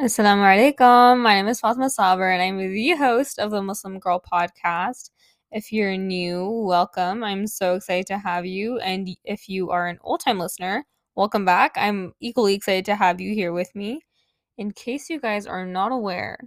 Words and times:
Assalamu 0.00 0.44
alaikum. 0.48 1.20
My 1.20 1.34
name 1.34 1.48
is 1.48 1.60
Fatma 1.60 1.90
Saber 1.90 2.30
and 2.30 2.40
I'm 2.40 2.56
the 2.56 2.96
host 2.96 3.38
of 3.38 3.50
the 3.50 3.60
Muslim 3.60 3.98
Girl 3.98 4.18
podcast. 4.18 5.10
If 5.52 5.74
you're 5.74 5.98
new, 5.98 6.48
welcome. 6.48 7.22
I'm 7.22 7.46
so 7.46 7.74
excited 7.74 8.06
to 8.06 8.16
have 8.16 8.46
you. 8.46 8.78
And 8.78 9.10
if 9.24 9.46
you 9.46 9.68
are 9.68 9.88
an 9.88 9.98
old 10.00 10.20
time 10.20 10.38
listener, 10.38 10.86
welcome 11.16 11.44
back. 11.44 11.72
I'm 11.76 12.14
equally 12.18 12.54
excited 12.54 12.86
to 12.86 12.96
have 12.96 13.20
you 13.20 13.34
here 13.34 13.52
with 13.52 13.74
me. 13.74 14.00
In 14.56 14.70
case 14.70 15.10
you 15.10 15.20
guys 15.20 15.46
are 15.46 15.66
not 15.66 15.92
aware, 15.92 16.38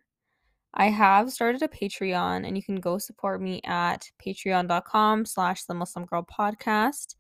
I 0.73 0.89
have 0.89 1.31
started 1.31 1.61
a 1.61 1.67
Patreon 1.67 2.47
and 2.47 2.57
you 2.57 2.63
can 2.63 2.77
go 2.77 2.97
support 2.97 3.39
me 3.39 3.61
at 3.65 4.09
patreon.com 4.20 5.27
slash 5.27 5.65
the 5.65 5.75
Muslim 5.75 6.05
Girl 6.05 6.25
podcast. 6.25 7.13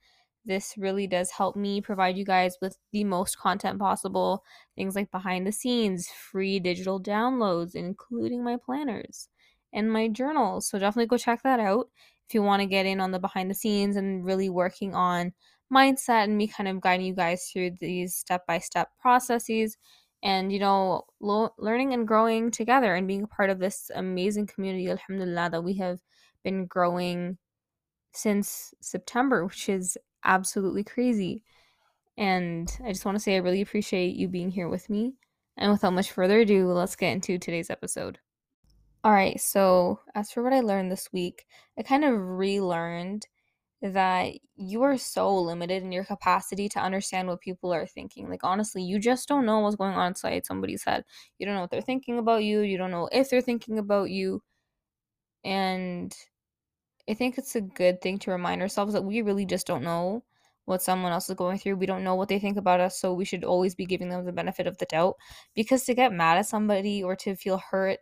This 0.45 0.75
really 0.77 1.07
does 1.07 1.31
help 1.31 1.55
me 1.55 1.81
provide 1.81 2.17
you 2.17 2.25
guys 2.25 2.57
with 2.61 2.77
the 2.91 3.03
most 3.03 3.37
content 3.37 3.79
possible. 3.79 4.43
Things 4.75 4.95
like 4.95 5.11
behind 5.11 5.47
the 5.47 5.51
scenes, 5.51 6.09
free 6.09 6.59
digital 6.59 7.01
downloads, 7.01 7.75
including 7.75 8.43
my 8.43 8.57
planners 8.57 9.29
and 9.71 9.91
my 9.91 10.07
journals. 10.09 10.69
So 10.69 10.77
definitely 10.79 11.07
go 11.07 11.17
check 11.17 11.43
that 11.43 11.59
out 11.59 11.89
if 12.27 12.33
you 12.33 12.41
want 12.41 12.61
to 12.61 12.67
get 12.67 12.85
in 12.85 12.99
on 12.99 13.11
the 13.11 13.19
behind 13.19 13.49
the 13.49 13.55
scenes 13.55 13.95
and 13.95 14.25
really 14.25 14.49
working 14.49 14.93
on 14.93 15.33
mindset 15.73 16.25
and 16.25 16.37
me 16.37 16.47
kind 16.47 16.67
of 16.67 16.81
guiding 16.81 17.05
you 17.05 17.15
guys 17.15 17.49
through 17.51 17.71
these 17.79 18.15
step 18.15 18.45
by 18.45 18.59
step 18.59 18.89
processes 18.99 19.77
and 20.21 20.51
you 20.53 20.59
know 20.59 21.03
lo- 21.19 21.53
learning 21.57 21.93
and 21.93 22.07
growing 22.07 22.51
together 22.51 22.93
and 22.93 23.07
being 23.07 23.23
a 23.23 23.27
part 23.27 23.49
of 23.49 23.59
this 23.59 23.89
amazing 23.95 24.45
community 24.45 24.87
alhamdulillah 24.89 25.49
that 25.49 25.63
we 25.63 25.73
have 25.73 25.99
been 26.43 26.65
growing 26.67 27.37
since 28.13 28.73
September, 28.81 29.45
which 29.45 29.69
is 29.69 29.97
absolutely 30.23 30.83
crazy. 30.83 31.43
And 32.17 32.71
I 32.85 32.91
just 32.91 33.05
want 33.05 33.15
to 33.15 33.23
say 33.23 33.35
I 33.35 33.39
really 33.39 33.61
appreciate 33.61 34.15
you 34.15 34.27
being 34.27 34.51
here 34.51 34.69
with 34.69 34.89
me. 34.89 35.15
And 35.57 35.71
without 35.71 35.93
much 35.93 36.11
further 36.11 36.39
ado, 36.39 36.67
let's 36.71 36.95
get 36.95 37.11
into 37.13 37.37
today's 37.37 37.69
episode. 37.69 38.19
All 39.03 39.11
right, 39.11 39.39
so 39.39 39.99
as 40.15 40.31
for 40.31 40.41
what 40.43 40.53
I 40.53 40.61
learned 40.61 40.91
this 40.91 41.09
week, 41.11 41.45
I 41.77 41.83
kind 41.83 42.05
of 42.05 42.13
relearned 42.17 43.27
that 43.81 44.31
you 44.55 44.81
are 44.83 44.97
so 44.97 45.37
limited 45.37 45.83
in 45.83 45.91
your 45.91 46.05
capacity 46.05 46.69
to 46.69 46.79
understand 46.79 47.27
what 47.27 47.41
people 47.41 47.73
are 47.73 47.85
thinking. 47.85 48.29
Like, 48.29 48.45
honestly, 48.45 48.81
you 48.81 48.97
just 48.97 49.27
don't 49.27 49.45
know 49.45 49.59
what's 49.59 49.75
going 49.75 49.93
on 49.93 50.07
inside 50.07 50.45
somebody's 50.45 50.85
head. 50.85 51.03
You 51.37 51.45
don't 51.45 51.55
know 51.55 51.61
what 51.61 51.69
they're 51.69 51.81
thinking 51.81 52.17
about 52.17 52.45
you, 52.45 52.61
you 52.61 52.77
don't 52.77 52.91
know 52.91 53.09
if 53.11 53.29
they're 53.29 53.41
thinking 53.41 53.77
about 53.77 54.09
you. 54.09 54.41
And 55.43 56.15
I 57.09 57.13
think 57.13 57.37
it's 57.37 57.55
a 57.55 57.61
good 57.61 58.01
thing 58.01 58.19
to 58.19 58.31
remind 58.31 58.61
ourselves 58.61 58.93
that 58.93 59.03
we 59.03 59.21
really 59.21 59.45
just 59.45 59.67
don't 59.67 59.83
know 59.83 60.23
what 60.65 60.81
someone 60.81 61.11
else 61.11 61.29
is 61.29 61.35
going 61.35 61.57
through. 61.57 61.75
We 61.75 61.85
don't 61.85 62.03
know 62.03 62.15
what 62.15 62.29
they 62.29 62.39
think 62.39 62.57
about 62.57 62.79
us, 62.79 62.99
so 62.99 63.13
we 63.13 63.25
should 63.25 63.43
always 63.43 63.75
be 63.75 63.85
giving 63.85 64.09
them 64.09 64.23
the 64.25 64.31
benefit 64.31 64.67
of 64.67 64.77
the 64.77 64.85
doubt. 64.85 65.15
Because 65.53 65.83
to 65.85 65.93
get 65.93 66.13
mad 66.13 66.37
at 66.37 66.47
somebody 66.47 67.03
or 67.03 67.15
to 67.17 67.35
feel 67.35 67.57
hurt 67.57 67.99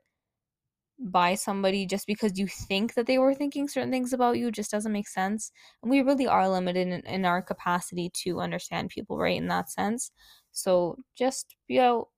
by 0.99 1.33
somebody 1.33 1.85
just 1.85 2.05
because 2.05 2.38
you 2.38 2.47
think 2.47 2.94
that 2.94 3.07
they 3.07 3.17
were 3.17 3.33
thinking 3.33 3.67
certain 3.67 3.89
things 3.89 4.13
about 4.13 4.38
you 4.38 4.52
just 4.52 4.69
doesn't 4.69 4.91
make 4.91 5.07
sense. 5.07 5.52
And 5.81 5.89
we 5.89 6.02
really 6.02 6.27
are 6.27 6.47
limited 6.47 6.88
in, 6.88 7.02
in 7.07 7.25
our 7.25 7.41
capacity 7.41 8.11
to 8.23 8.39
understand 8.39 8.89
people, 8.89 9.17
right? 9.17 9.38
In 9.38 9.47
that 9.47 9.72
sense. 9.72 10.11
So 10.52 10.97
just 11.16 11.55
be 11.67 11.79
out 11.79 12.09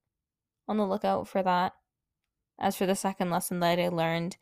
on 0.67 0.77
the 0.77 0.85
lookout 0.85 1.27
for 1.29 1.41
that. 1.43 1.73
As 2.59 2.75
for 2.75 2.85
the 2.85 2.95
second 2.95 3.29
lesson 3.29 3.61
that 3.61 3.79
I 3.79 3.87
learned, 3.87 4.37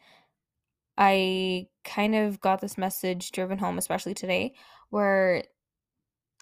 I 0.98 1.68
kind 1.84 2.16
of 2.16 2.40
got 2.42 2.62
this 2.62 2.78
message 2.78 3.32
driven 3.32 3.58
home, 3.58 3.78
especially 3.78 4.14
today, 4.14 4.54
where 4.90 5.44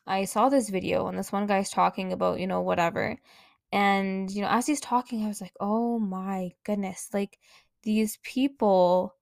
I 0.07 0.25
saw 0.25 0.49
this 0.49 0.69
video 0.69 1.07
and 1.07 1.17
this 1.17 1.31
one 1.31 1.47
guy's 1.47 1.69
talking 1.69 2.13
about, 2.13 2.39
you 2.39 2.47
know, 2.47 2.61
whatever. 2.61 3.17
And, 3.71 4.31
you 4.31 4.41
know, 4.41 4.49
as 4.49 4.67
he's 4.67 4.81
talking, 4.81 5.23
I 5.23 5.27
was 5.27 5.41
like, 5.41 5.53
oh 5.59 5.99
my 5.99 6.51
goodness, 6.65 7.09
like 7.13 7.37
these 7.83 8.17
people 8.23 9.15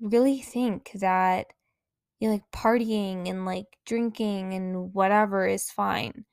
really 0.00 0.40
think 0.40 0.90
that 0.94 1.46
you 2.20 2.28
know, 2.28 2.34
like 2.34 2.50
partying 2.52 3.28
and 3.28 3.46
like 3.46 3.66
drinking 3.86 4.54
and 4.54 4.94
whatever 4.94 5.46
is 5.46 5.70
fine. 5.70 6.24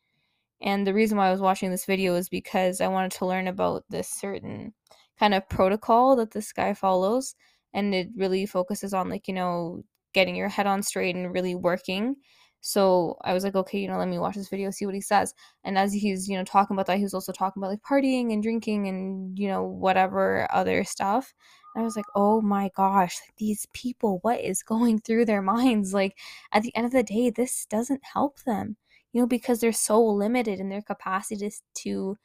And 0.62 0.86
the 0.86 0.94
reason 0.94 1.18
why 1.18 1.28
I 1.28 1.31
was 1.31 1.42
watching 1.42 1.72
this 1.72 1.86
video 1.86 2.16
is 2.16 2.30
because 2.30 2.81
I 2.81 2.88
wanted 2.88 3.12
to 3.14 3.25
learn 3.25 3.48
about 3.48 3.86
this 3.90 4.09
certain 4.09 4.74
kind 5.19 5.34
of 5.34 5.48
protocol 5.50 6.16
that 6.18 6.31
this 6.31 6.52
guy 6.52 6.74
follows 6.74 7.36
and 7.74 7.94
it 7.94 8.10
really 8.16 8.46
focuses 8.46 8.94
on 8.94 9.10
like 9.10 9.28
you 9.28 9.34
know 9.34 9.84
getting 10.14 10.36
your 10.36 10.50
head 10.50 10.68
on 10.68 10.82
straight 10.84 11.16
and 11.16 11.34
really 11.34 11.56
working. 11.56 12.16
So 12.62 13.18
i 13.24 13.34
was 13.34 13.44
like 13.44 13.56
okay 13.56 13.80
you 13.80 13.88
know 13.88 13.98
let 13.98 14.08
me 14.08 14.18
watch 14.20 14.36
this 14.36 14.50
video 14.50 14.72
see 14.72 14.86
what 14.86 14.96
he 14.96 15.02
says. 15.02 15.34
And 15.64 15.78
as 15.78 15.94
he's 15.94 16.28
you 16.28 16.38
know 16.38 16.44
talking 16.44 16.76
about 16.76 16.88
that 16.88 16.98
he 16.98 17.04
was 17.04 17.14
also 17.14 17.32
talking 17.32 17.62
about 17.62 17.72
like 17.72 17.82
partying 17.84 18.34
and 18.34 18.44
drinking 18.44 18.88
and 18.88 19.38
you 19.38 19.48
know 19.48 19.64
whatever 19.64 20.48
other 20.52 20.84
stuff. 20.84 21.34
And 21.76 21.82
i 21.84 21.86
was 21.86 21.96
like 21.96 22.06
oh 22.16 22.42
my 22.42 22.70
gosh 22.76 23.18
like, 23.22 23.36
these 23.38 23.68
people 23.74 24.20
what 24.24 24.42
is 24.42 24.64
going 24.64 25.00
through 25.00 25.26
their 25.26 25.42
minds? 25.42 25.94
Like 25.94 26.18
at 26.52 26.64
the 26.64 26.76
end 26.76 26.86
of 26.88 26.92
the 26.94 27.04
day 27.04 27.30
this 27.30 27.66
doesn't 27.70 28.02
help 28.14 28.42
them 28.44 28.78
you 29.14 29.22
know 29.22 29.28
because 29.28 29.60
they're 29.60 29.72
so 29.72 30.04
limited 30.04 30.60
in 30.60 30.70
their 30.70 30.82
capacity 30.82 31.52
to 31.76 32.18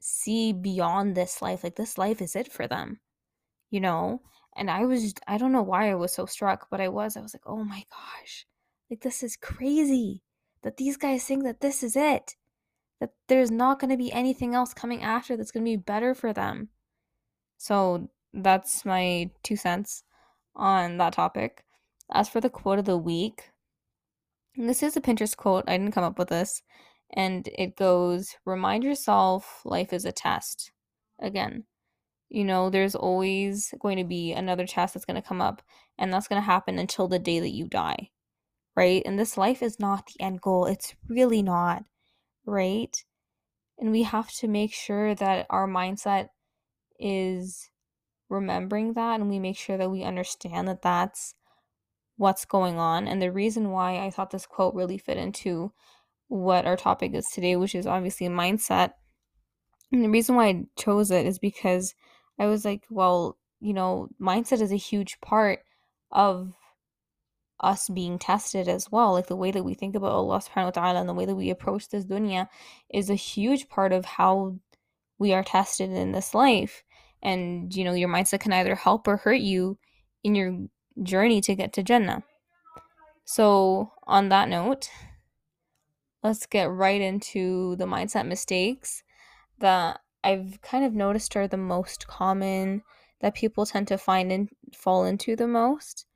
see 0.00 0.52
beyond 0.52 1.14
this 1.14 1.40
life 1.42 1.64
like 1.64 1.76
this 1.76 1.98
life 1.98 2.20
is 2.22 2.36
it 2.36 2.52
for 2.52 2.66
them 2.66 3.00
you 3.70 3.80
know 3.80 4.20
and 4.56 4.70
I 4.70 4.84
was, 4.86 5.14
I 5.28 5.38
don't 5.38 5.52
know 5.52 5.62
why 5.62 5.90
I 5.90 5.94
was 5.94 6.14
so 6.14 6.26
struck, 6.26 6.68
but 6.70 6.80
I 6.80 6.88
was. 6.88 7.16
I 7.16 7.20
was 7.20 7.34
like, 7.34 7.46
oh 7.46 7.62
my 7.62 7.84
gosh, 7.90 8.46
like 8.90 9.00
this 9.02 9.22
is 9.22 9.36
crazy 9.36 10.22
that 10.62 10.78
these 10.78 10.96
guys 10.96 11.24
think 11.24 11.44
that 11.44 11.60
this 11.60 11.82
is 11.82 11.94
it, 11.94 12.36
that 13.00 13.10
there's 13.28 13.50
not 13.50 13.78
going 13.78 13.90
to 13.90 13.96
be 13.96 14.12
anything 14.12 14.54
else 14.54 14.72
coming 14.74 15.02
after 15.02 15.36
that's 15.36 15.52
going 15.52 15.64
to 15.64 15.70
be 15.70 15.76
better 15.76 16.14
for 16.14 16.32
them. 16.32 16.70
So 17.58 18.10
that's 18.32 18.84
my 18.84 19.30
two 19.42 19.56
cents 19.56 20.02
on 20.54 20.96
that 20.98 21.12
topic. 21.12 21.64
As 22.12 22.28
for 22.28 22.40
the 22.40 22.50
quote 22.50 22.78
of 22.78 22.84
the 22.84 22.96
week, 22.96 23.50
this 24.56 24.82
is 24.82 24.96
a 24.96 25.00
Pinterest 25.00 25.36
quote. 25.36 25.64
I 25.68 25.76
didn't 25.76 25.92
come 25.92 26.04
up 26.04 26.18
with 26.18 26.28
this. 26.28 26.62
And 27.12 27.48
it 27.56 27.76
goes 27.76 28.36
Remind 28.44 28.82
yourself 28.82 29.60
life 29.64 29.92
is 29.92 30.04
a 30.04 30.12
test. 30.12 30.72
Again, 31.20 31.64
you 32.28 32.44
know, 32.44 32.70
there's 32.70 32.94
always 32.94 33.72
going 33.80 33.98
to 33.98 34.04
be 34.04 34.32
another 34.32 34.66
test 34.66 34.94
that's 34.94 35.06
going 35.06 35.20
to 35.20 35.26
come 35.26 35.40
up, 35.40 35.62
and 35.98 36.12
that's 36.12 36.28
going 36.28 36.40
to 36.40 36.46
happen 36.46 36.78
until 36.78 37.08
the 37.08 37.18
day 37.18 37.40
that 37.40 37.54
you 37.54 37.68
die, 37.68 38.10
right? 38.74 39.02
And 39.04 39.18
this 39.18 39.36
life 39.36 39.62
is 39.62 39.78
not 39.80 40.06
the 40.06 40.24
end 40.24 40.40
goal. 40.40 40.66
It's 40.66 40.94
really 41.08 41.42
not, 41.42 41.84
right? 42.44 42.96
And 43.78 43.92
we 43.92 44.02
have 44.04 44.30
to 44.34 44.48
make 44.48 44.72
sure 44.72 45.14
that 45.14 45.46
our 45.50 45.68
mindset 45.68 46.28
is 46.98 47.70
remembering 48.28 48.94
that 48.94 49.20
and 49.20 49.28
we 49.28 49.38
make 49.38 49.56
sure 49.56 49.76
that 49.76 49.90
we 49.90 50.02
understand 50.02 50.66
that 50.66 50.82
that's 50.82 51.34
what's 52.16 52.44
going 52.44 52.78
on. 52.78 53.06
And 53.06 53.20
the 53.20 53.30
reason 53.30 53.70
why 53.70 54.04
I 54.04 54.10
thought 54.10 54.30
this 54.30 54.46
quote 54.46 54.74
really 54.74 54.98
fit 54.98 55.18
into 55.18 55.72
what 56.28 56.66
our 56.66 56.76
topic 56.76 57.14
is 57.14 57.26
today, 57.26 57.56
which 57.56 57.74
is 57.74 57.86
obviously 57.86 58.28
mindset. 58.28 58.92
And 59.92 60.02
the 60.02 60.10
reason 60.10 60.34
why 60.34 60.48
I 60.48 60.64
chose 60.76 61.10
it 61.10 61.26
is 61.26 61.38
because 61.38 61.94
I 62.38 62.46
was 62.46 62.64
like, 62.64 62.84
well, 62.90 63.38
you 63.60 63.72
know, 63.72 64.08
mindset 64.20 64.60
is 64.60 64.72
a 64.72 64.76
huge 64.76 65.20
part 65.20 65.60
of 66.10 66.54
us 67.60 67.88
being 67.88 68.18
tested 68.18 68.68
as 68.68 68.90
well. 68.90 69.12
Like 69.12 69.26
the 69.26 69.36
way 69.36 69.50
that 69.50 69.64
we 69.64 69.74
think 69.74 69.94
about 69.94 70.12
Allah 70.12 70.40
subhanahu 70.40 70.64
wa 70.64 70.70
ta'ala 70.70 71.00
and 71.00 71.08
the 71.08 71.14
way 71.14 71.24
that 71.24 71.34
we 71.34 71.50
approach 71.50 71.88
this 71.88 72.04
dunya 72.04 72.48
is 72.92 73.08
a 73.08 73.14
huge 73.14 73.68
part 73.68 73.92
of 73.92 74.04
how 74.04 74.56
we 75.18 75.32
are 75.32 75.42
tested 75.42 75.90
in 75.90 76.12
this 76.12 76.34
life. 76.34 76.84
And, 77.22 77.74
you 77.74 77.84
know, 77.84 77.94
your 77.94 78.10
mindset 78.10 78.40
can 78.40 78.52
either 78.52 78.74
help 78.74 79.08
or 79.08 79.16
hurt 79.16 79.40
you 79.40 79.78
in 80.22 80.34
your 80.34 80.66
journey 81.02 81.40
to 81.42 81.54
get 81.54 81.72
to 81.74 81.82
Jannah. 81.82 82.22
So, 83.24 83.92
on 84.06 84.28
that 84.28 84.48
note, 84.48 84.90
let's 86.22 86.46
get 86.46 86.70
right 86.70 87.00
into 87.00 87.74
the 87.76 87.86
mindset 87.86 88.26
mistakes 88.26 89.02
that 89.58 90.00
I've 90.24 90.60
kind 90.62 90.84
of 90.84 90.94
noticed 90.94 91.36
are 91.36 91.48
the 91.48 91.56
most 91.56 92.06
common 92.06 92.82
that 93.20 93.34
people 93.34 93.66
tend 93.66 93.88
to 93.88 93.98
find 93.98 94.30
and 94.32 94.48
fall 94.74 95.04
into 95.04 95.36
the 95.36 95.46
most. 95.46 96.06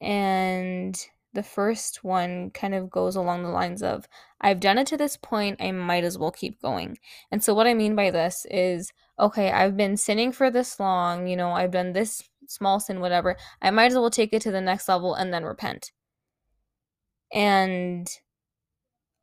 And 0.00 0.98
the 1.32 1.42
first 1.42 2.02
one 2.02 2.50
kind 2.50 2.74
of 2.74 2.90
goes 2.90 3.14
along 3.14 3.42
the 3.42 3.50
lines 3.50 3.82
of 3.82 4.08
I've 4.40 4.60
done 4.60 4.78
it 4.78 4.86
to 4.88 4.96
this 4.96 5.16
point, 5.16 5.60
I 5.60 5.70
might 5.70 6.04
as 6.04 6.18
well 6.18 6.30
keep 6.30 6.60
going. 6.60 6.98
And 7.30 7.44
so, 7.44 7.54
what 7.54 7.66
I 7.66 7.74
mean 7.74 7.94
by 7.94 8.10
this 8.10 8.46
is 8.50 8.92
okay, 9.18 9.50
I've 9.50 9.76
been 9.76 9.96
sinning 9.96 10.32
for 10.32 10.50
this 10.50 10.80
long, 10.80 11.26
you 11.26 11.36
know, 11.36 11.50
I've 11.50 11.70
done 11.70 11.92
this 11.92 12.22
small 12.48 12.80
sin, 12.80 13.00
whatever. 13.00 13.36
I 13.62 13.70
might 13.70 13.92
as 13.92 13.94
well 13.94 14.10
take 14.10 14.32
it 14.32 14.42
to 14.42 14.50
the 14.50 14.60
next 14.60 14.88
level 14.88 15.14
and 15.14 15.32
then 15.32 15.44
repent. 15.44 15.92
And 17.32 18.08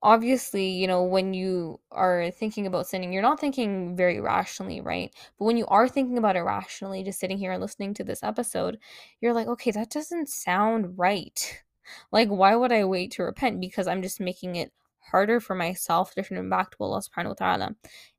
obviously, 0.03 0.69
you 0.69 0.85
know, 0.85 1.01
when 1.01 1.33
you 1.33 1.79
are 1.91 2.29
thinking 2.29 2.67
about 2.67 2.87
sinning, 2.87 3.13
you're 3.13 3.21
not 3.21 3.39
thinking 3.39 3.95
very 3.95 4.19
rationally, 4.19 4.81
right? 4.81 5.11
But 5.39 5.45
when 5.45 5.57
you 5.57 5.65
are 5.67 5.87
thinking 5.87 6.17
about 6.17 6.35
it 6.35 6.41
rationally, 6.41 7.03
just 7.03 7.19
sitting 7.19 7.37
here 7.37 7.53
and 7.53 7.61
listening 7.61 7.93
to 7.95 8.03
this 8.03 8.21
episode, 8.21 8.77
you're 9.21 9.33
like, 9.33 9.47
okay, 9.47 9.71
that 9.71 9.89
doesn't 9.89 10.29
sound 10.29 10.99
right. 10.99 11.63
Like, 12.13 12.29
why 12.29 12.55
would 12.55 12.71
I 12.71 12.85
wait 12.85 13.11
to 13.11 13.23
repent? 13.23 13.59
Because 13.59 13.87
I'm 13.87 14.01
just 14.01 14.21
making 14.21 14.55
it 14.55 14.71
harder 15.11 15.41
for 15.41 15.53
myself 15.53 16.13
to 16.13 16.23
turn 16.23 16.49
back 16.49 16.71
to 16.71 16.77
Allah 16.79 17.01
subhanahu 17.01 17.27
wa 17.27 17.33
ta'ala. 17.33 17.75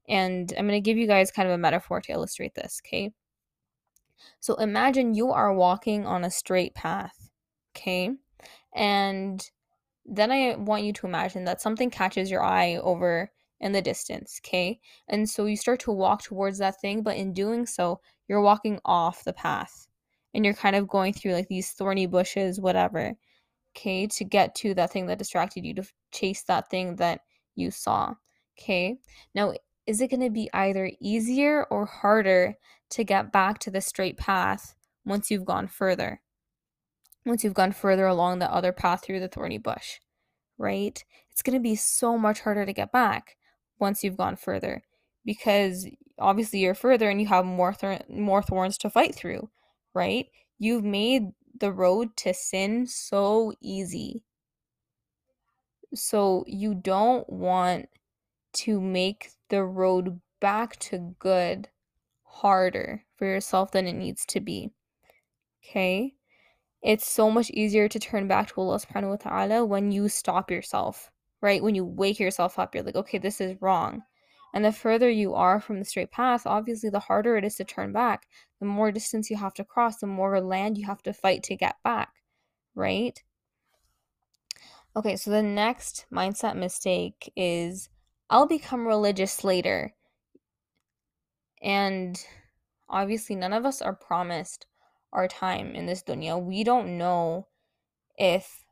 And 0.06 0.52
I'm 0.58 0.68
going 0.68 0.76
to 0.76 0.84
give 0.84 0.98
you 0.98 1.06
guys 1.06 1.30
kind 1.30 1.48
of 1.48 1.54
a 1.54 1.58
metaphor 1.58 2.02
to 2.02 2.12
illustrate 2.12 2.54
this, 2.54 2.82
okay? 2.84 3.10
So 4.38 4.54
imagine 4.56 5.14
you 5.14 5.30
are 5.30 5.54
walking 5.54 6.04
on 6.04 6.24
a 6.24 6.30
straight 6.30 6.74
path, 6.74 7.30
okay? 7.74 8.10
And 8.74 9.50
then 10.06 10.30
I 10.30 10.56
want 10.56 10.84
you 10.84 10.92
to 10.92 11.06
imagine 11.06 11.44
that 11.44 11.60
something 11.60 11.90
catches 11.90 12.30
your 12.30 12.42
eye 12.42 12.76
over 12.76 13.30
in 13.60 13.72
the 13.72 13.82
distance, 13.82 14.40
okay? 14.44 14.80
And 15.08 15.28
so 15.28 15.46
you 15.46 15.56
start 15.56 15.80
to 15.80 15.92
walk 15.92 16.22
towards 16.22 16.58
that 16.58 16.80
thing, 16.80 17.02
but 17.02 17.16
in 17.16 17.32
doing 17.32 17.66
so, 17.66 18.00
you're 18.28 18.42
walking 18.42 18.80
off 18.84 19.24
the 19.24 19.32
path 19.32 19.86
and 20.34 20.44
you're 20.44 20.54
kind 20.54 20.76
of 20.76 20.88
going 20.88 21.12
through 21.12 21.32
like 21.32 21.48
these 21.48 21.70
thorny 21.70 22.06
bushes, 22.06 22.60
whatever, 22.60 23.14
okay, 23.76 24.06
to 24.08 24.24
get 24.24 24.54
to 24.56 24.74
that 24.74 24.90
thing 24.90 25.06
that 25.06 25.18
distracted 25.18 25.64
you 25.64 25.74
to 25.74 25.84
chase 26.12 26.42
that 26.42 26.68
thing 26.70 26.96
that 26.96 27.20
you 27.54 27.70
saw, 27.70 28.14
okay? 28.58 28.96
Now, 29.34 29.54
is 29.86 30.00
it 30.00 30.10
going 30.10 30.20
to 30.20 30.30
be 30.30 30.50
either 30.52 30.90
easier 31.00 31.64
or 31.70 31.86
harder 31.86 32.54
to 32.90 33.04
get 33.04 33.32
back 33.32 33.58
to 33.60 33.70
the 33.70 33.80
straight 33.80 34.16
path 34.16 34.74
once 35.04 35.30
you've 35.30 35.44
gone 35.44 35.68
further? 35.68 36.20
Once 37.26 37.42
you've 37.42 37.54
gone 37.54 37.72
further 37.72 38.06
along 38.06 38.38
the 38.38 38.52
other 38.52 38.72
path 38.72 39.02
through 39.02 39.20
the 39.20 39.28
thorny 39.28 39.58
bush, 39.58 40.00
right? 40.58 41.02
It's 41.30 41.42
going 41.42 41.56
to 41.56 41.62
be 41.62 41.76
so 41.76 42.18
much 42.18 42.40
harder 42.40 42.66
to 42.66 42.72
get 42.72 42.92
back 42.92 43.36
once 43.78 44.04
you've 44.04 44.16
gone 44.16 44.36
further 44.36 44.82
because 45.24 45.86
obviously 46.18 46.60
you're 46.60 46.74
further 46.74 47.08
and 47.08 47.20
you 47.20 47.26
have 47.28 47.44
more 47.44 47.72
thor- 47.72 48.00
more 48.08 48.42
thorns 48.42 48.78
to 48.78 48.90
fight 48.90 49.14
through, 49.14 49.48
right? 49.94 50.26
You've 50.58 50.84
made 50.84 51.30
the 51.58 51.72
road 51.72 52.16
to 52.18 52.34
sin 52.34 52.86
so 52.86 53.52
easy. 53.60 54.22
So 55.94 56.44
you 56.46 56.74
don't 56.74 57.28
want 57.30 57.88
to 58.54 58.80
make 58.80 59.30
the 59.48 59.64
road 59.64 60.20
back 60.40 60.76
to 60.78 61.14
good 61.18 61.68
harder 62.24 63.04
for 63.16 63.26
yourself 63.26 63.70
than 63.72 63.86
it 63.86 63.94
needs 63.94 64.26
to 64.26 64.40
be. 64.40 64.70
Okay? 65.62 66.14
It's 66.84 67.08
so 67.08 67.30
much 67.30 67.48
easier 67.48 67.88
to 67.88 67.98
turn 67.98 68.28
back 68.28 68.48
to 68.48 68.60
Allah 68.60 68.78
subhanahu 68.78 69.08
wa 69.08 69.16
ta'ala 69.16 69.64
when 69.64 69.90
you 69.90 70.10
stop 70.10 70.50
yourself, 70.50 71.10
right? 71.40 71.62
When 71.62 71.74
you 71.74 71.82
wake 71.82 72.20
yourself 72.20 72.58
up, 72.58 72.74
you're 72.74 72.84
like, 72.84 72.94
okay, 72.94 73.16
this 73.16 73.40
is 73.40 73.56
wrong. 73.62 74.02
And 74.52 74.62
the 74.62 74.70
further 74.70 75.08
you 75.08 75.32
are 75.32 75.60
from 75.60 75.78
the 75.78 75.86
straight 75.86 76.12
path, 76.12 76.46
obviously, 76.46 76.90
the 76.90 77.00
harder 77.00 77.38
it 77.38 77.44
is 77.44 77.54
to 77.56 77.64
turn 77.64 77.94
back. 77.94 78.28
The 78.60 78.66
more 78.66 78.92
distance 78.92 79.30
you 79.30 79.38
have 79.38 79.54
to 79.54 79.64
cross, 79.64 79.96
the 79.96 80.06
more 80.06 80.38
land 80.42 80.76
you 80.76 80.84
have 80.84 81.02
to 81.04 81.14
fight 81.14 81.42
to 81.44 81.56
get 81.56 81.76
back, 81.82 82.10
right? 82.74 83.18
Okay, 84.94 85.16
so 85.16 85.30
the 85.30 85.42
next 85.42 86.04
mindset 86.12 86.54
mistake 86.54 87.32
is 87.34 87.88
I'll 88.28 88.46
become 88.46 88.86
religious 88.86 89.42
later. 89.42 89.94
And 91.62 92.22
obviously, 92.90 93.36
none 93.36 93.54
of 93.54 93.64
us 93.64 93.80
are 93.80 93.94
promised 93.94 94.66
our 95.14 95.28
time 95.28 95.74
in 95.74 95.86
this 95.86 96.02
dunya. 96.02 96.42
We 96.42 96.64
don't 96.64 96.98
know 96.98 97.46
if 98.18 98.64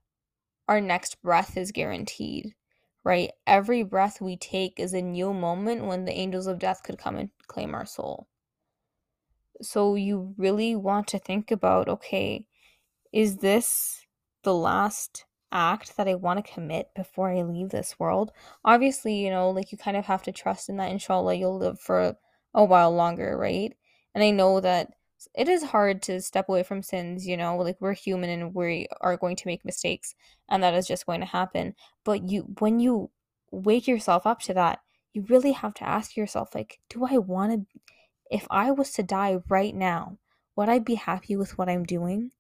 our 0.69 0.81
next 0.81 1.23
breath 1.23 1.57
is 1.57 1.73
guaranteed, 1.73 2.55
right? 3.05 3.31
Every 3.47 3.83
breath 3.83 4.21
we 4.21 4.37
take 4.37 4.79
is 4.79 4.93
a 4.93 5.03
new 5.03 5.33
moment 5.33 5.85
when 5.85 6.05
the 6.05 6.13
angels 6.13 6.47
of 6.47 6.59
death 6.59 6.83
could 6.83 6.99
come 6.99 7.17
and 7.17 7.31
claim 7.47 7.75
our 7.75 7.87
soul. 7.87 8.29
So 9.61 9.95
you 9.95 10.35
really 10.37 10.75
want 10.75 11.07
to 11.09 11.19
think 11.19 11.51
about 11.51 11.89
okay, 11.89 12.47
is 13.13 13.37
this 13.39 14.07
the 14.43 14.55
last 14.55 15.25
act 15.53 15.97
that 15.97 16.09
I 16.09 16.15
want 16.15 16.45
to 16.45 16.53
commit 16.53 16.89
before 16.97 17.31
I 17.31 17.43
leave 17.43 17.71
this 17.71 17.99
world? 17.99 18.33
Obviously, 18.65 19.15
you 19.15 19.31
know, 19.31 19.51
like 19.51 19.71
you 19.71 19.79
kind 19.79 19.97
of 19.97 20.07
have 20.07 20.23
to 20.25 20.33
trust 20.33 20.69
in 20.69 20.79
that 20.79 20.91
inshallah 20.91 21.35
you'll 21.35 21.59
live 21.59 21.79
for 21.79 22.17
a 22.55 22.65
while 22.65 22.93
longer, 22.93 23.37
right? 23.37 23.73
And 24.15 24.25
I 24.25 24.31
know 24.31 24.61
that 24.61 24.95
it 25.35 25.49
is 25.49 25.63
hard 25.63 26.03
to 26.03 26.21
step 26.21 26.49
away 26.49 26.63
from 26.63 26.83
sins, 26.83 27.27
you 27.27 27.37
know, 27.37 27.57
like 27.57 27.77
we're 27.81 27.93
human 27.93 28.31
and 28.31 28.55
we 28.55 28.89
are 29.01 29.17
going 29.17 29.37
to 29.37 29.47
make 29.47 29.65
mistakes 29.65 30.15
and 30.49 30.63
that 30.63 30.75
is 30.75 30.87
just 30.87 31.07
going 31.07 31.21
to 31.21 31.27
happen. 31.27 31.75
But 32.05 32.29
you 32.29 32.43
when 32.59 32.81
you 32.81 33.11
wake 33.51 33.87
yourself 33.87 34.27
up 34.27 34.41
to 34.43 34.55
that, 34.55 34.81
you 35.13 35.25
really 35.29 35.53
have 35.53 35.75
to 35.75 35.89
ask 35.89 36.17
yourself 36.17 36.55
like, 36.55 36.81
do 36.89 37.07
I 37.07 37.19
want 37.19 37.53
to 37.53 37.81
if 38.31 38.47
I 38.51 38.71
was 38.71 38.93
to 38.93 39.03
die 39.03 39.39
right 39.49 39.75
now, 39.75 40.19
would 40.57 40.69
I 40.69 40.79
be 40.79 40.95
happy 40.95 41.37
with 41.37 41.59
what 41.59 41.69
I'm 41.69 41.85
doing? 41.85 42.31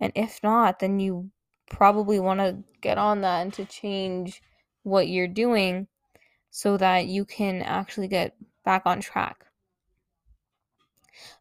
And 0.00 0.12
if 0.16 0.40
not, 0.42 0.80
then 0.80 0.98
you 0.98 1.30
probably 1.70 2.18
want 2.18 2.40
to 2.40 2.58
get 2.80 2.98
on 2.98 3.20
that 3.20 3.42
and 3.42 3.52
to 3.54 3.64
change 3.64 4.42
what 4.82 5.08
you're 5.08 5.28
doing 5.28 5.86
so 6.50 6.76
that 6.76 7.06
you 7.06 7.24
can 7.24 7.62
actually 7.62 8.08
get 8.08 8.34
back 8.64 8.82
on 8.86 9.00
track. 9.00 9.46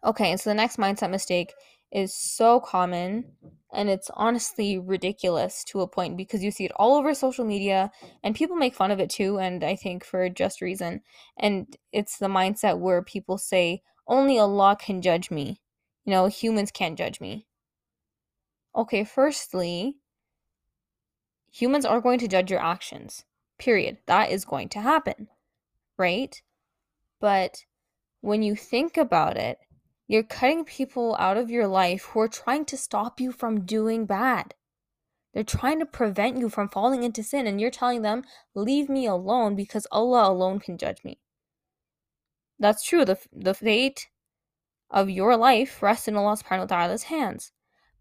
Okay, 0.04 0.36
so 0.38 0.50
the 0.50 0.56
next 0.56 0.77
mindset 0.77 1.10
mistake 1.10 1.54
is 1.92 2.13
so 2.13 2.60
common 2.60 3.25
and 3.74 3.89
it's 3.89 4.10
honestly 4.13 4.77
ridiculous 4.77 5.63
to 5.63 5.81
a 5.81 5.88
point 5.88 6.18
because 6.18 6.44
you 6.44 6.51
see 6.51 6.66
it 6.66 6.71
all 6.75 6.95
over 6.95 7.13
social 7.13 7.45
media 7.45 7.92
and 8.24 8.36
people 8.36 8.56
make 8.56 8.74
fun 8.74 8.92
of 8.92 9.00
it 9.00 9.10
too 9.10 9.39
and 9.39 9.63
I 9.63 9.75
think 9.75 10.04
for 10.04 10.30
just 10.30 10.62
reason. 10.62 11.01
And 11.38 11.75
it's 11.92 12.18
the 12.18 12.27
mindset 12.27 12.80
where 12.80 13.01
people 13.04 13.38
say 13.38 13.81
only 14.07 14.39
Allah 14.39 14.75
can 14.80 15.01
judge 15.01 15.30
me. 15.30 15.62
You 16.06 16.12
know, 16.12 16.27
humans 16.27 16.71
can't 16.71 16.98
judge 16.98 17.21
me. 17.21 17.45
Okay, 18.75 19.04
firstly, 19.04 19.98
humans 21.51 21.86
are 21.86 22.01
going 22.01 22.19
to 22.19 22.27
judge 22.27 22.50
your 22.50 22.62
actions. 22.62 23.25
Period. 23.60 23.98
That 24.07 24.31
is 24.31 24.45
going 24.45 24.69
to 24.69 24.81
happen. 24.81 25.27
Right? 25.98 26.42
But 27.19 27.66
when 28.21 28.44
you 28.44 28.56
think 28.56 28.98
about 28.98 29.38
it, 29.38 29.60
you're 30.07 30.24
cutting 30.24 30.66
people 30.66 31.16
out 31.19 31.38
of 31.38 31.51
your 31.51 31.68
life 31.68 32.06
who 32.06 32.19
are 32.21 32.27
trying 32.27 32.66
to 32.66 32.77
stop 32.77 33.19
you 33.19 33.31
from 33.31 33.66
doing 33.66 34.06
bad. 34.06 34.56
They're 35.33 35.44
trying 35.44 35.80
to 35.80 35.86
prevent 35.86 36.38
you 36.38 36.50
from 36.50 36.69
falling 36.69 37.04
into 37.04 37.21
sin, 37.21 37.45
and 37.45 37.62
you're 37.62 37.69
telling 37.69 38.01
them, 38.01 38.24
Leave 38.56 38.89
me 38.89 39.06
alone 39.06 39.56
because 39.56 39.86
Allah 39.92 40.27
alone 40.30 40.60
can 40.60 40.77
judge 40.77 41.04
me. 41.04 41.19
That's 42.57 42.83
true. 42.83 43.06
The, 43.06 43.19
the 43.31 43.54
fate 43.54 44.07
of 44.89 45.10
your 45.10 45.38
life 45.38 45.81
rests 45.83 46.07
in 46.07 46.16
Allah 46.16 46.38
subhanahu 46.38 47.04
hands. 47.04 47.51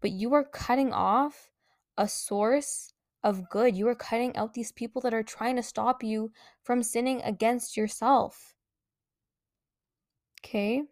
But 0.01 0.11
you 0.11 0.33
are 0.33 0.43
cutting 0.43 0.91
off 0.91 1.49
a 1.97 2.07
source 2.07 2.93
of 3.23 3.49
good. 3.49 3.75
You 3.75 3.87
are 3.87 3.95
cutting 3.95 4.35
out 4.35 4.53
these 4.53 4.71
people 4.71 5.01
that 5.01 5.13
are 5.13 5.23
trying 5.23 5.57
to 5.57 5.63
stop 5.63 6.03
you 6.03 6.31
from 6.63 6.81
sinning 6.81 7.21
against 7.21 7.77
yourself. 7.77 8.55
Okay? 10.43 10.83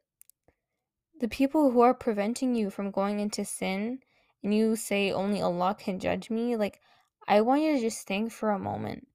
The 1.20 1.28
people 1.28 1.72
who 1.72 1.82
are 1.82 1.94
preventing 1.94 2.56
you 2.56 2.70
from 2.70 2.92
going 2.92 3.20
into 3.20 3.44
sin 3.44 4.00
and 4.44 4.54
you 4.54 4.76
say 4.76 5.12
only 5.12 5.42
Allah 5.42 5.76
can 5.78 6.00
judge 6.00 6.30
me, 6.30 6.56
like, 6.56 6.80
I 7.28 7.42
want 7.42 7.62
you 7.62 7.74
to 7.74 7.82
just 7.82 8.08
think 8.08 8.32
for 8.32 8.52
a 8.52 8.60
moment. 8.60 9.08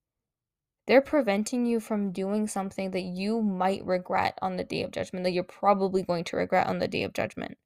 They're 0.87 1.01
preventing 1.01 1.65
you 1.65 1.79
from 1.79 2.13
doing 2.13 2.49
something 2.49 2.91
that 2.91 3.03
you 3.03 3.41
might 3.41 3.87
regret 3.87 4.37
on 4.43 4.57
the 4.57 4.65
day 4.65 4.83
of 4.83 4.91
judgment, 4.91 5.25
that 5.25 5.31
you're 5.31 5.45
probably 5.45 6.03
going 6.03 6.25
to 6.25 6.37
regret 6.37 6.67
on 6.67 6.81
the 6.81 6.89
day 6.89 7.05
of 7.05 7.13
judgment. 7.13 7.57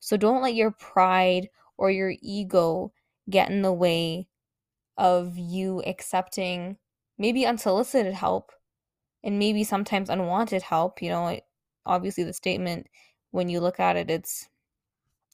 So 0.00 0.16
don't 0.16 0.42
let 0.42 0.54
your 0.54 0.70
pride 0.70 1.48
or 1.78 1.90
your 1.90 2.14
ego 2.20 2.92
get 3.28 3.50
in 3.50 3.62
the 3.62 3.72
way 3.72 4.28
of 4.96 5.36
you 5.36 5.82
accepting 5.86 6.76
maybe 7.18 7.46
unsolicited 7.46 8.14
help 8.14 8.52
and 9.24 9.38
maybe 9.38 9.64
sometimes 9.64 10.10
unwanted 10.10 10.62
help. 10.62 11.02
You 11.02 11.10
know, 11.10 11.40
obviously, 11.86 12.24
the 12.24 12.32
statement 12.32 12.88
when 13.30 13.48
you 13.48 13.60
look 13.60 13.80
at 13.80 13.96
it, 13.96 14.10
it's 14.10 14.48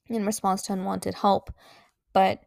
in 0.08 0.26
response 0.26 0.62
to 0.62 0.72
unwanted 0.72 1.14
help. 1.14 1.50
But 2.12 2.40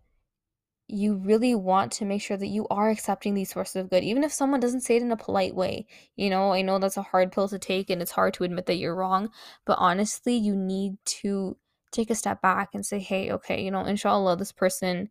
you 0.88 1.16
really 1.16 1.56
want 1.56 1.92
to 1.92 2.06
make 2.06 2.22
sure 2.22 2.38
that 2.38 2.48
you 2.48 2.68
are 2.70 2.90
accepting 2.90 3.34
these 3.34 3.50
sources 3.50 3.78
of 3.78 3.90
good, 3.90 4.04
even 4.04 4.24
if 4.24 4.32
someone 4.32 4.60
doesn't 4.60 4.82
say 4.82 4.98
it 4.98 5.02
in 5.02 5.12
a 5.12 5.18
polite 5.18 5.56
way. 5.56 5.88
You 6.16 6.30
know, 6.30 6.54
I 6.54 6.62
know 6.62 6.78
that's 6.78 6.98
a 6.98 7.02
hard 7.02 7.32
pill 7.32 7.48
to 7.48 7.58
take 7.58 7.90
and 7.90 8.02
it's 8.02 8.12
hard 8.12 8.36
to 8.36 8.44
admit 8.44 8.68
that 8.68 8.78
you're 8.78 8.96
wrong, 8.96 9.30
but 9.66 9.78
honestly, 9.80 10.36
you 10.36 10.56
need 10.56 10.98
to 11.06 11.58
take 11.92 12.12
a 12.12 12.16
step 12.16 12.42
back 12.42 12.70
and 12.74 12.86
say, 12.86 13.00
hey, 13.00 13.32
okay, 13.32 13.64
you 13.64 13.72
know, 13.72 13.84
inshallah, 13.84 14.38
this 14.38 14.52
person 14.52 15.10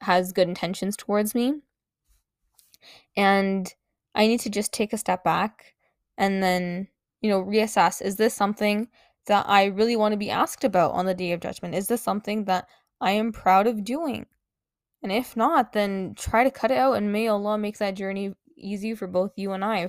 has 0.00 0.32
good 0.32 0.48
intentions 0.48 0.96
towards 0.96 1.34
me. 1.34 1.54
And 3.16 3.72
I 4.14 4.26
need 4.26 4.40
to 4.40 4.50
just 4.50 4.72
take 4.72 4.92
a 4.92 4.98
step 4.98 5.24
back 5.24 5.74
and 6.16 6.42
then, 6.42 6.88
you 7.22 7.30
know, 7.30 7.42
reassess 7.42 8.02
is 8.02 8.16
this 8.16 8.34
something 8.34 8.88
that 9.26 9.48
I 9.48 9.66
really 9.66 9.96
want 9.96 10.12
to 10.12 10.18
be 10.18 10.30
asked 10.30 10.64
about 10.64 10.92
on 10.92 11.06
the 11.06 11.14
day 11.14 11.32
of 11.32 11.40
judgment? 11.40 11.74
Is 11.74 11.86
this 11.88 12.02
something 12.02 12.44
that 12.44 12.68
I 13.00 13.12
am 13.12 13.32
proud 13.32 13.66
of 13.66 13.84
doing? 13.84 14.26
And 15.02 15.10
if 15.10 15.36
not, 15.36 15.72
then 15.72 16.14
try 16.16 16.44
to 16.44 16.50
cut 16.50 16.70
it 16.70 16.78
out 16.78 16.94
and 16.94 17.12
may 17.12 17.28
Allah 17.28 17.58
make 17.58 17.78
that 17.78 17.94
journey 17.94 18.34
easy 18.56 18.94
for 18.94 19.06
both 19.06 19.32
you 19.36 19.52
and 19.52 19.64
I 19.64 19.88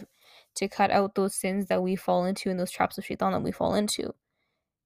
to 0.55 0.67
cut 0.67 0.91
out 0.91 1.15
those 1.15 1.35
sins 1.35 1.67
that 1.67 1.83
we 1.83 1.95
fall 1.95 2.25
into 2.25 2.49
and 2.49 2.59
those 2.59 2.71
traps 2.71 2.97
of 2.97 3.05
shaitan 3.05 3.33
that 3.33 3.41
we 3.41 3.51
fall 3.51 3.75
into. 3.75 4.13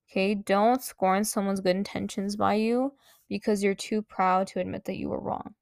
Okay, 0.09 0.35
don't 0.35 0.81
scorn 0.81 1.25
someone's 1.25 1.59
good 1.59 1.75
intentions 1.75 2.37
by 2.37 2.53
you 2.55 2.93
because 3.27 3.61
you're 3.61 3.75
too 3.75 4.01
proud 4.01 4.47
to 4.47 4.59
admit 4.59 4.85
that 4.85 4.97
you 4.97 5.09
were 5.09 5.19
wrong. 5.19 5.53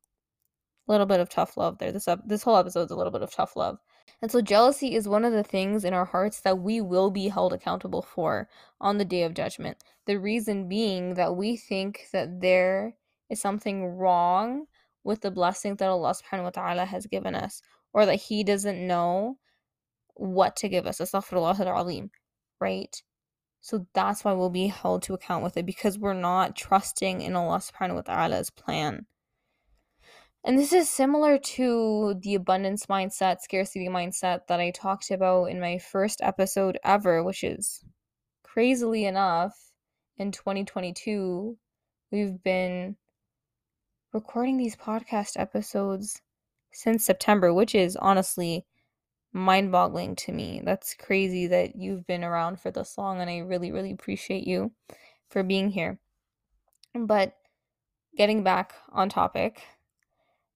A 0.88 0.92
little 0.92 1.08
bit 1.08 1.20
of 1.20 1.30
tough 1.30 1.58
love 1.58 1.80
there. 1.80 1.92
This 1.92 2.08
up 2.08 2.22
this 2.28 2.44
whole 2.44 2.58
episode's 2.58 2.92
a 2.92 2.96
little 2.96 3.12
bit 3.12 3.24
of 3.24 3.32
tough 3.32 3.56
love. 3.56 3.80
And 4.26 4.32
so 4.32 4.42
jealousy 4.42 4.96
is 4.96 5.08
one 5.08 5.24
of 5.24 5.34
the 5.34 5.44
things 5.44 5.86
in 5.86 5.94
our 5.94 6.06
hearts 6.06 6.42
that 6.42 6.58
we 6.58 6.82
will 6.82 7.12
be 7.12 7.28
held 7.28 7.54
accountable 7.54 8.02
for 8.02 8.50
on 8.82 8.98
the 8.98 9.06
day 9.06 9.22
of 9.22 9.36
judgment. 9.36 9.78
The 10.08 10.20
reason 10.20 10.68
being 10.68 11.14
that 11.14 11.36
we 11.36 11.58
think 11.58 12.08
that 12.12 12.42
there 12.42 12.96
is 13.30 13.40
something 13.40 13.86
wrong 13.86 14.66
with 15.04 15.22
the 15.22 15.30
blessing 15.30 15.76
that 15.76 15.90
Allah 15.90 16.16
subhanahu 16.16 16.46
wa 16.46 16.50
ta'ala 16.50 16.86
has 16.86 17.06
given 17.06 17.36
us, 17.36 17.62
or 17.94 18.08
that 18.08 18.16
He 18.16 18.44
doesn't 18.44 18.88
know 18.88 19.38
what 20.16 20.56
to 20.56 20.70
give 20.70 20.88
us. 20.88 20.98
Astaghfirullah 20.98 21.60
al-Alim, 21.60 22.10
right? 22.60 23.00
So 23.62 23.86
that's 23.94 24.24
why 24.24 24.34
we'll 24.34 24.50
be 24.50 24.70
held 24.70 25.04
to 25.04 25.14
account 25.14 25.44
with 25.44 25.56
it 25.56 25.68
because 25.68 26.00
we're 26.00 26.14
not 26.14 26.56
trusting 26.56 27.22
in 27.22 27.36
Allah 27.36 27.60
subhanahu 27.60 27.94
wa 27.94 28.02
ta'ala's 28.02 28.50
plan. 28.50 29.06
And 30.48 30.60
this 30.60 30.74
is 30.74 30.88
similar 30.88 31.40
to 31.40 32.14
the 32.22 32.36
abundance 32.36 32.86
mindset, 32.86 33.42
scarcity 33.42 33.88
mindset 33.90 34.46
that 34.46 34.60
I 34.60 34.70
talked 34.70 35.10
about 35.10 35.46
in 35.46 35.60
my 35.60 35.80
first 35.80 36.22
episode 36.22 36.78
ever, 36.84 37.24
which 37.24 37.44
is 37.44 37.84
crazily 38.44 39.06
enough, 39.06 39.58
in 40.18 40.32
2022, 40.32 41.58
we've 42.12 42.44
been 42.44 42.96
recording 44.14 44.58
these 44.58 44.76
podcast 44.76 45.32
episodes 45.40 46.22
since 46.72 47.04
September, 47.04 47.52
which 47.52 47.74
is 47.74 47.96
honestly 47.96 48.68
mind 49.34 49.72
boggling 49.72 50.16
to 50.18 50.32
me. 50.32 50.62
That's 50.64 50.94
crazy 50.94 51.48
that 51.48 51.76
you've 51.76 52.06
been 52.06 52.24
around 52.24 52.60
for 52.62 52.70
this 52.70 53.00
long, 53.00 53.20
and 53.20 53.32
I 53.32 53.40
really, 53.40 53.72
really 53.72 53.92
appreciate 53.92 54.46
you 54.46 54.72
for 55.28 55.42
being 55.42 55.72
here. 55.72 55.98
But 56.94 57.36
getting 58.16 58.44
back 58.44 58.76
on 58.94 59.10
topic, 59.10 59.64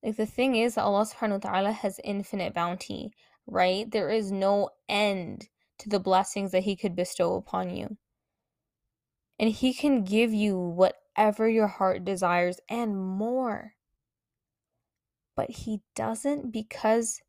like 0.02 0.16
the 0.16 0.26
thing 0.26 0.56
is 0.56 0.76
that 0.76 0.84
Allah 0.84 1.06
subhanahu 1.06 1.44
wa 1.44 1.52
ta'ala 1.52 1.72
has 1.72 2.00
infinite 2.04 2.54
bounty, 2.54 3.12
right? 3.46 3.90
There 3.90 4.10
is 4.10 4.32
no 4.32 4.70
end 4.88 5.50
to 5.80 5.90
the 5.90 6.00
blessings 6.00 6.52
that 6.52 6.64
He 6.64 6.76
could 6.76 6.96
bestow 6.96 7.36
upon 7.36 7.70
you. 7.70 7.98
And 9.38 9.50
He 9.50 9.74
can 9.74 10.04
give 10.04 10.34
you 10.34 10.58
whatever 10.58 11.50
your 11.50 11.68
heart 11.68 12.06
desires 12.06 12.60
and 12.70 12.98
more. 12.98 13.74
But 15.36 15.50
He 15.50 15.82
doesn't 15.96 16.52
because 16.52 17.22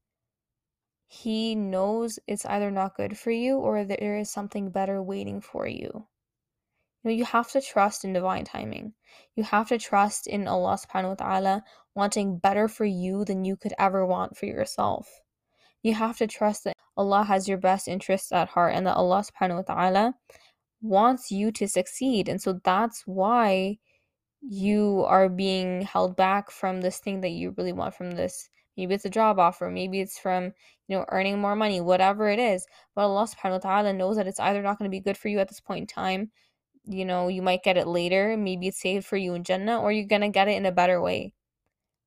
He 1.07 1.57
knows 1.57 2.21
it's 2.29 2.47
either 2.47 2.71
not 2.71 2.97
good 2.97 3.19
for 3.19 3.33
you 3.33 3.57
or 3.59 3.85
there 3.85 4.17
is 4.17 4.31
something 4.31 4.71
better 4.71 5.03
waiting 5.03 5.41
for 5.41 5.67
you. 5.67 6.07
You 7.03 7.11
know, 7.11 7.17
you 7.17 7.25
have 7.25 7.51
to 7.53 7.61
trust 7.61 8.05
in 8.05 8.13
divine 8.13 8.45
timing. 8.45 8.93
You 9.35 9.45
have 9.45 9.69
to 9.69 9.79
trust 9.79 10.27
in 10.27 10.47
Allah 10.47 10.77
subhanahu 10.77 11.09
wa 11.09 11.15
ta'ala 11.15 11.65
wanting 11.95 12.39
better 12.39 12.69
for 12.69 12.85
you 12.85 13.25
than 13.25 13.45
you 13.45 13.57
could 13.57 13.73
ever 13.79 14.05
want 14.05 14.37
for 14.37 14.47
yourself. 14.47 15.09
You 15.83 15.95
have 15.95 16.19
to 16.19 16.27
trust 16.27 16.65
that 16.65 16.77
Allah 16.97 17.25
has 17.25 17.49
your 17.49 17.57
best 17.57 17.89
interests 17.89 18.33
at 18.33 18.49
heart 18.49 18.75
and 18.75 18.87
that 18.87 18.97
Allah 18.97 19.25
subhanahu 19.25 19.67
wa 19.67 19.75
ta'ala 19.75 20.15
wants 20.83 21.31
you 21.31 21.51
to 21.53 21.67
succeed. 21.67 22.29
And 22.29 22.41
so 22.41 22.61
that's 22.65 23.03
why 23.07 23.79
you 24.43 25.05
are 25.07 25.29
being 25.29 25.83
held 25.83 26.17
back 26.17 26.51
from 26.51 26.81
this 26.81 26.99
thing 26.99 27.23
that 27.23 27.31
you 27.31 27.55
really 27.57 27.73
want 27.73 27.95
from 27.95 28.13
this. 28.13 28.51
Maybe 28.77 28.95
it's 28.95 29.05
a 29.05 29.11
job 29.11 29.39
offer, 29.39 29.71
maybe 29.71 30.01
it's 30.01 30.19
from, 30.19 30.53
you 30.89 30.97
know, 30.97 31.05
earning 31.09 31.39
more 31.39 31.57
money, 31.57 31.81
whatever 31.81 32.29
it 32.29 32.39
is. 32.39 32.67
But 32.95 33.03
Allah 33.03 33.27
subhanahu 33.27 33.65
wa 33.65 33.71
ta'ala 33.71 33.93
knows 33.95 34.17
that 34.17 34.27
it's 34.27 34.41
either 34.41 34.63
not 34.63 34.79
going 34.79 34.91
to 34.91 34.95
be 34.95 35.01
good 35.01 35.17
for 35.17 35.29
you 35.29 35.39
at 35.39 35.49
this 35.49 35.61
point 35.61 35.81
in 35.81 35.87
time 35.87 36.31
you 36.91 37.05
know, 37.05 37.29
you 37.29 37.43
might 37.43 37.63
get 37.63 37.77
it 37.77 37.87
later. 37.87 38.37
Maybe 38.37 38.69
it's 38.69 38.81
saved 38.81 39.07
for 39.07 39.17
you 39.17 39.35
in 39.35 39.45
Jannah, 39.45 39.81
or 39.81 39.93
you're 39.93 40.09
to 40.09 40.29
get 40.29 40.49
it 40.49 40.57
in 40.57 40.67
a 40.67 40.73
better 40.73 41.01
way, 41.01 41.33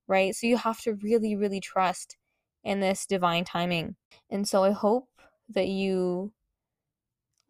right? 0.08 0.36
So 0.36 0.48
you 0.48 0.58
have 0.58 0.82
to 0.82 0.96
really, 0.96 1.36
really 1.36 1.62
trust 1.62 2.18
in 2.64 2.80
this 2.80 3.06
divine 3.06 3.46
timing. 3.46 3.96
And 4.30 4.48
so 4.48 4.64
I 4.64 4.72
hope 4.72 5.08
that 5.50 5.68
you 5.68 6.34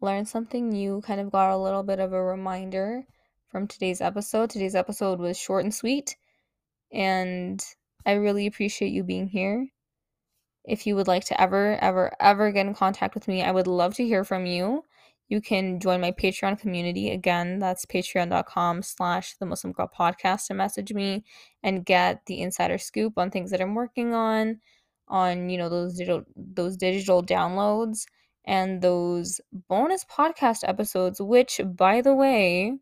learned 0.00 0.28
something 0.28 0.68
new, 0.68 1.00
kind 1.00 1.20
of 1.20 1.32
got 1.32 1.52
a 1.52 1.56
little 1.56 1.82
bit 1.82 1.98
of 1.98 2.12
a 2.12 2.22
reminder 2.22 3.04
from 3.48 3.66
today's 3.66 4.00
episode. 4.00 4.50
Today's 4.50 4.74
episode 4.74 5.18
was 5.18 5.38
short 5.38 5.64
and 5.64 5.74
sweet, 5.74 6.16
and 6.92 7.64
I 8.06 8.12
really 8.12 8.46
appreciate 8.46 8.92
you 8.92 9.02
being 9.02 9.28
here. 9.28 9.68
If 10.64 10.86
you 10.86 10.96
would 10.96 11.08
like 11.08 11.24
to 11.26 11.40
ever, 11.40 11.78
ever, 11.80 12.12
ever 12.20 12.50
get 12.52 12.66
in 12.66 12.74
contact 12.74 13.14
with 13.14 13.28
me, 13.28 13.42
I 13.42 13.50
would 13.50 13.66
love 13.66 13.94
to 13.94 14.04
hear 14.04 14.24
from 14.24 14.46
you 14.46 14.84
you 15.34 15.40
can 15.40 15.80
join 15.80 16.00
my 16.00 16.12
patreon 16.12 16.56
community. 16.58 17.10
Again 17.10 17.58
that's 17.58 17.84
patreon.com 17.84 18.82
slash 18.82 19.36
the 19.38 19.46
muslim 19.46 19.72
girl 19.72 19.90
podcast 19.98 20.46
to 20.46 20.54
message 20.54 20.92
me 20.92 21.24
and 21.64 21.84
get 21.84 22.24
the 22.26 22.40
insider 22.40 22.78
scoop 22.78 23.18
on 23.18 23.30
things 23.30 23.50
that 23.50 23.60
i'm 23.60 23.74
working 23.74 24.14
on 24.14 24.60
on 25.08 25.50
you 25.50 25.58
know 25.58 25.68
those 25.68 25.96
digital 25.96 26.22
those 26.36 26.76
digital 26.76 27.20
downloads 27.22 28.06
and 28.44 28.80
those 28.80 29.40
bonus 29.68 30.04
podcast 30.04 30.60
episodes 30.68 31.20
which 31.20 31.60
by 31.74 32.00
the 32.00 32.14
way 32.14 32.72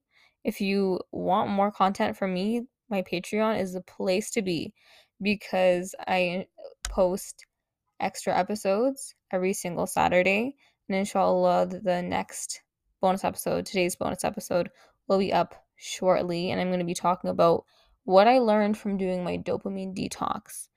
if 0.44 0.60
you 0.60 1.00
want 1.10 1.50
more 1.50 1.72
content 1.72 2.16
from 2.16 2.34
me 2.34 2.66
my 2.90 3.02
patreon 3.02 3.58
is 3.58 3.72
the 3.72 3.80
place 3.80 4.30
to 4.30 4.42
be 4.42 4.74
because 5.22 5.94
i 6.06 6.46
post 6.88 7.46
extra 7.98 8.36
episodes 8.36 9.14
every 9.32 9.54
single 9.54 9.86
saturday 9.86 10.54
and 10.88 10.98
inshallah, 10.98 11.66
the 11.66 12.02
next 12.02 12.62
bonus 13.00 13.24
episode, 13.24 13.66
today's 13.66 13.96
bonus 13.96 14.24
episode, 14.24 14.70
will 15.08 15.18
be 15.18 15.32
up 15.32 15.54
shortly. 15.76 16.50
And 16.50 16.60
I'm 16.60 16.68
going 16.68 16.80
to 16.80 16.86
be 16.86 16.94
talking 16.94 17.30
about 17.30 17.64
what 18.04 18.28
I 18.28 18.38
learned 18.38 18.78
from 18.78 18.96
doing 18.96 19.24
my 19.24 19.38
dopamine 19.38 19.96
detox. 19.96 20.68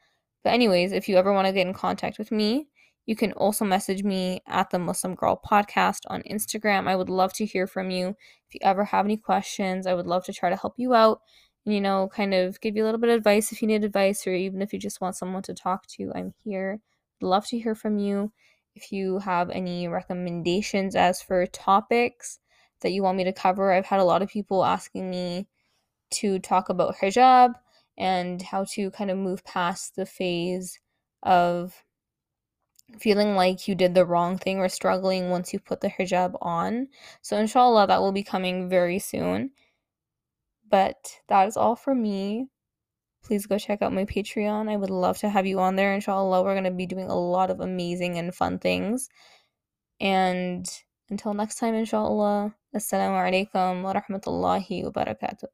But, 0.44 0.54
anyways, 0.54 0.92
if 0.92 1.10
you 1.10 1.18
ever 1.18 1.34
want 1.34 1.48
to 1.48 1.54
get 1.54 1.68
in 1.68 1.74
contact 1.74 2.20
with 2.20 2.32
me, 2.32 2.68
you 3.06 3.16
can 3.16 3.34
also 3.34 3.66
message 3.66 4.04
me 4.04 4.42
at 4.48 4.70
the 4.70 4.80
Muslim 4.80 5.16
Girl 5.16 5.40
Podcast 5.46 6.02
on 6.08 6.24
Instagram. 6.24 6.88
I 6.88 6.96
would 6.96 7.10
love 7.10 7.34
to 7.34 7.46
hear 7.46 7.68
from 7.68 7.92
you. 7.92 8.10
If 8.10 8.54
you 8.56 8.60
ever 8.64 8.84
have 8.84 9.06
any 9.06 9.18
questions, 9.18 9.86
I 9.86 9.94
would 9.94 10.08
love 10.08 10.26
to 10.26 10.34
try 10.34 10.50
to 10.50 10.56
help 10.56 10.74
you 10.78 10.94
out 10.94 11.22
and, 11.66 11.74
you 11.74 11.82
know, 11.82 12.10
kind 12.12 12.34
of 12.34 12.60
give 12.62 12.76
you 12.76 12.84
a 12.84 12.86
little 12.86 13.00
bit 13.00 13.10
of 13.12 13.18
advice 13.18 13.52
if 13.52 13.62
you 13.62 13.68
need 13.68 13.84
advice 13.84 14.26
or 14.26 14.34
even 14.34 14.62
if 14.62 14.74
you 14.74 14.80
just 14.80 15.02
want 15.02 15.16
someone 15.16 15.44
to 15.44 15.54
talk 15.54 15.86
to. 15.88 16.12
I'm 16.16 16.34
here. 16.44 16.80
Love 17.22 17.48
to 17.48 17.60
hear 17.60 17.76
from 17.76 17.98
you 17.98 18.32
if 18.76 18.92
you 18.92 19.20
have 19.20 19.50
any 19.50 19.88
recommendations 19.88 20.96
as 20.96 21.22
for 21.22 21.46
topics 21.48 22.40
that 22.82 22.92
you 22.92 23.02
want 23.02 23.18
me 23.18 23.24
to 23.24 23.34
cover. 23.34 23.72
I've 23.72 23.86
had 23.86 24.00
a 24.00 24.06
lot 24.06 24.22
of 24.22 24.30
people 24.30 24.66
asking 24.66 25.10
me 25.10 25.48
to 26.12 26.40
talk 26.40 26.70
about 26.70 26.98
hijab 26.98 27.54
and 27.98 28.42
how 28.42 28.66
to 28.66 28.92
kind 28.92 29.10
of 29.10 29.18
move 29.18 29.44
past 29.44 29.96
the 29.96 30.06
phase 30.06 30.80
of 31.24 31.84
feeling 33.00 33.36
like 33.36 33.68
you 33.68 33.76
did 33.76 33.96
the 33.96 34.06
wrong 34.06 34.38
thing 34.38 34.60
or 34.60 34.70
struggling 34.70 35.30
once 35.30 35.54
you 35.54 35.60
put 35.60 35.82
the 35.82 35.90
hijab 35.90 36.36
on. 36.42 36.88
So, 37.22 37.38
inshallah, 37.38 37.88
that 37.88 38.02
will 38.02 38.12
be 38.12 38.24
coming 38.24 38.70
very 38.70 39.00
soon. 39.00 39.52
But 40.70 41.20
that 41.28 41.48
is 41.48 41.58
all 41.58 41.76
for 41.76 41.96
me 41.96 42.50
please 43.26 43.48
go 43.48 43.58
check 43.58 43.82
out 43.82 43.92
my 43.92 44.06
Patreon. 44.06 44.70
I 44.70 44.76
would 44.78 44.90
love 44.90 45.18
to 45.20 45.30
have 45.30 45.46
you 45.46 45.60
on 45.60 45.76
there. 45.76 45.94
Inshallah, 45.94 46.44
we're 46.44 46.54
going 46.54 46.64
to 46.66 46.72
be 46.72 46.86
doing 46.86 47.10
a 47.10 47.16
lot 47.16 47.50
of 47.50 47.60
amazing 47.60 48.18
and 48.18 48.34
fun 48.34 48.60
things. 48.60 49.10
And 50.00 50.66
until 51.10 51.34
next 51.34 51.56
time, 51.56 51.76
inshallah, 51.76 52.56
assalamu 52.76 53.20
alaikum 53.54 53.84
wa 53.84 53.94
rahmatullahi 53.94 54.84
wa 54.84 54.92
barakatuh. 54.92 55.44